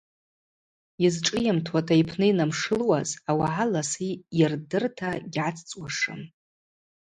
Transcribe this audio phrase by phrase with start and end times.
[1.03, 4.07] Йызшӏыйымтуата йпны йнамшылуаз ауагӏа ласы
[4.39, 6.21] йырдырта гьгӏацӏцӏуашым.